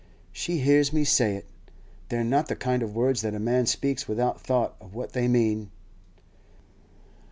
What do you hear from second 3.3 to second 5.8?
a man speaks without thought of what they mean.